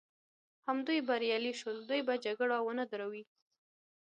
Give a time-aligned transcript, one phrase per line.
[0.67, 3.23] همدوی بریالي شول، دوی به جګړه ونه دروي.